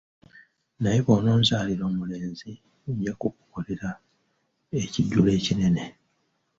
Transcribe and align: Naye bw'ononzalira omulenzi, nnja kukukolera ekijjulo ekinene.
Naye 0.81 0.99
bw'ononzalira 1.05 1.83
omulenzi, 1.91 2.51
nnja 2.91 3.13
kukukolera 3.21 3.89
ekijjulo 4.81 5.29
ekinene. 5.37 5.83